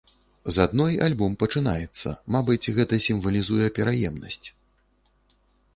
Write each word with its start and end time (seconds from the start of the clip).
З 0.53 0.61
адной 0.69 0.95
альбом 1.07 1.35
пачынаецца, 1.43 2.15
мабыць, 2.37 2.71
гэта 2.79 3.01
сімвалізуе 3.09 3.67
пераемнасць. 3.79 4.45